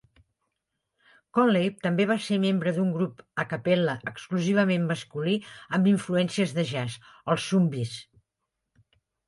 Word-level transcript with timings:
Conley 1.37 1.69
també 1.87 2.07
va 2.11 2.17
ser 2.27 2.39
membre 2.45 2.73
d'un 2.77 2.89
grup 2.95 3.21
a 3.45 3.45
cappella 3.53 3.95
exclusivament 4.13 4.89
masculí 4.95 5.37
amb 5.79 5.93
influències 5.95 6.57
de 6.59 6.67
jazz, 6.75 6.99
els 7.37 7.49
Zumbyes. 7.53 7.97